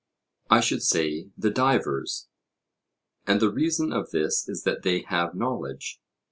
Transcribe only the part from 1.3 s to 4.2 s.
the divers. And the reason of